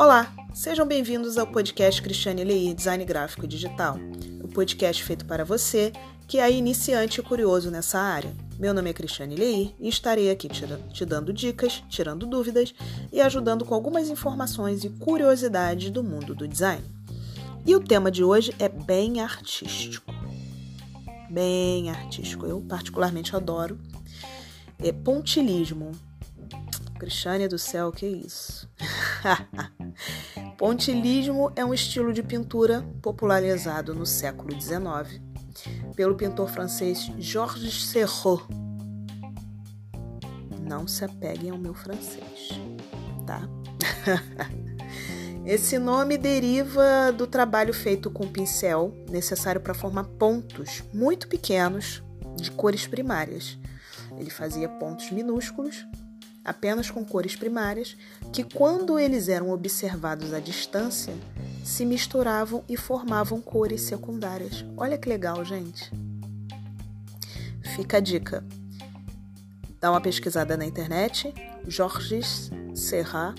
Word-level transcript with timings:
Olá, 0.00 0.32
sejam 0.54 0.86
bem-vindos 0.86 1.36
ao 1.36 1.46
podcast 1.46 2.00
Cristiane 2.00 2.42
Leir 2.42 2.74
Design 2.74 3.04
Gráfico 3.04 3.44
e 3.44 3.46
Digital, 3.46 3.98
o 4.42 4.48
podcast 4.48 5.04
feito 5.04 5.26
para 5.26 5.44
você 5.44 5.92
que 6.26 6.38
é 6.38 6.50
iniciante 6.50 7.20
e 7.20 7.22
curioso 7.22 7.70
nessa 7.70 7.98
área. 8.00 8.34
Meu 8.58 8.72
nome 8.72 8.88
é 8.88 8.94
Cristiane 8.94 9.36
Leir 9.36 9.74
e 9.78 9.90
estarei 9.90 10.30
aqui 10.30 10.48
te 10.48 11.04
dando 11.04 11.34
dicas, 11.34 11.84
tirando 11.90 12.26
dúvidas 12.26 12.74
e 13.12 13.20
ajudando 13.20 13.62
com 13.66 13.74
algumas 13.74 14.08
informações 14.08 14.84
e 14.84 14.88
curiosidades 14.88 15.90
do 15.90 16.02
mundo 16.02 16.34
do 16.34 16.48
design. 16.48 16.82
E 17.66 17.76
o 17.76 17.80
tema 17.80 18.10
de 18.10 18.24
hoje 18.24 18.54
é 18.58 18.70
bem 18.70 19.20
artístico. 19.20 20.10
Bem 21.28 21.90
artístico, 21.90 22.46
eu 22.46 22.58
particularmente 22.62 23.36
adoro. 23.36 23.78
É 24.82 24.92
pontilismo. 24.92 25.92
Cristiane 26.98 27.46
do 27.48 27.58
céu, 27.58 27.92
que 27.92 28.06
isso? 28.06 28.66
Pontilismo 30.56 31.52
é 31.56 31.64
um 31.64 31.72
estilo 31.72 32.12
de 32.12 32.22
pintura 32.22 32.84
popularizado 33.02 33.94
no 33.94 34.06
século 34.06 34.58
XIX 34.60 35.20
pelo 35.94 36.14
pintor 36.14 36.48
francês 36.48 37.10
Georges 37.18 37.86
Serrault. 37.86 38.44
Não 40.60 40.86
se 40.86 41.04
apeguem 41.04 41.50
ao 41.50 41.58
meu 41.58 41.74
francês, 41.74 42.50
tá? 43.26 43.42
Esse 45.44 45.78
nome 45.78 46.16
deriva 46.16 47.10
do 47.12 47.26
trabalho 47.26 47.72
feito 47.72 48.10
com 48.10 48.28
pincel, 48.28 48.94
necessário 49.08 49.60
para 49.60 49.74
formar 49.74 50.04
pontos 50.04 50.84
muito 50.92 51.26
pequenos 51.26 52.02
de 52.36 52.50
cores 52.50 52.86
primárias. 52.86 53.58
Ele 54.16 54.30
fazia 54.30 54.68
pontos 54.68 55.10
minúsculos 55.10 55.84
apenas 56.44 56.90
com 56.90 57.04
cores 57.04 57.36
primárias, 57.36 57.96
que, 58.32 58.44
quando 58.44 58.98
eles 58.98 59.28
eram 59.28 59.50
observados 59.50 60.32
à 60.32 60.40
distância, 60.40 61.14
se 61.64 61.84
misturavam 61.84 62.64
e 62.68 62.76
formavam 62.76 63.40
cores 63.40 63.82
secundárias. 63.82 64.64
Olha 64.76 64.98
que 64.98 65.08
legal, 65.08 65.44
gente! 65.44 65.90
Fica 67.76 67.98
a 67.98 68.00
dica. 68.00 68.44
Dá 69.80 69.90
uma 69.90 70.00
pesquisada 70.00 70.56
na 70.56 70.66
internet, 70.66 71.32
Georges 71.66 72.50
Serra 72.74 73.34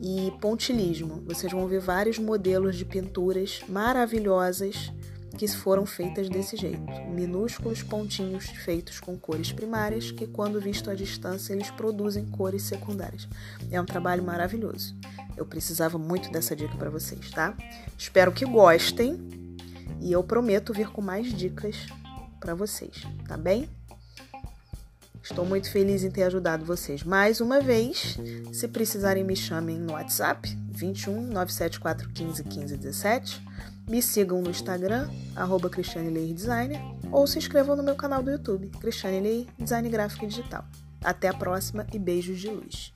e 0.00 0.32
pontilismo. 0.40 1.22
Vocês 1.26 1.52
vão 1.52 1.66
ver 1.66 1.80
vários 1.80 2.18
modelos 2.18 2.76
de 2.76 2.84
pinturas 2.84 3.60
maravilhosas 3.68 4.92
que 5.36 5.46
foram 5.48 5.84
feitas 5.84 6.28
desse 6.28 6.56
jeito, 6.56 6.80
minúsculos 7.08 7.82
pontinhos 7.82 8.46
feitos 8.46 8.98
com 9.00 9.16
cores 9.18 9.52
primárias 9.52 10.10
que, 10.10 10.26
quando 10.26 10.60
visto 10.60 10.90
à 10.90 10.94
distância, 10.94 11.52
eles 11.52 11.70
produzem 11.70 12.24
cores 12.26 12.62
secundárias. 12.62 13.28
É 13.70 13.80
um 13.80 13.84
trabalho 13.84 14.22
maravilhoso. 14.22 14.94
Eu 15.36 15.44
precisava 15.44 15.98
muito 15.98 16.30
dessa 16.30 16.56
dica 16.56 16.74
para 16.76 16.90
vocês, 16.90 17.30
tá? 17.30 17.54
Espero 17.98 18.32
que 18.32 18.44
gostem 18.44 19.18
e 20.00 20.10
eu 20.10 20.22
prometo 20.22 20.72
vir 20.72 20.88
com 20.88 21.02
mais 21.02 21.32
dicas 21.32 21.86
para 22.40 22.54
vocês, 22.54 23.02
tá 23.26 23.36
bem? 23.36 23.68
Estou 25.28 25.44
muito 25.44 25.70
feliz 25.70 26.04
em 26.04 26.10
ter 26.10 26.22
ajudado 26.22 26.64
vocês 26.64 27.02
mais 27.02 27.40
uma 27.40 27.60
vez. 27.60 28.16
Se 28.52 28.68
precisarem, 28.68 29.24
me 29.24 29.34
chamem 29.34 29.76
no 29.76 29.94
WhatsApp 29.94 30.48
21 30.70 31.20
974 31.20 32.08
15 32.10 32.44
15 32.44 32.76
17 32.76 33.46
me 33.88 34.02
sigam 34.02 34.42
no 34.42 34.50
Instagram, 34.50 35.08
arroba 35.34 35.70
Cristiane 35.70 36.34
Designer, 36.34 36.80
ou 37.12 37.26
se 37.26 37.38
inscrevam 37.38 37.76
no 37.76 37.84
meu 37.84 37.94
canal 37.94 38.22
do 38.22 38.30
YouTube, 38.30 38.68
Cristiane 38.80 39.20
Leir 39.20 39.46
Design 39.58 39.88
Gráfico 39.88 40.24
e 40.24 40.28
Digital. 40.28 40.64
Até 41.02 41.28
a 41.28 41.34
próxima 41.34 41.86
e 41.92 41.98
beijos 41.98 42.40
de 42.40 42.48
luz. 42.48 42.95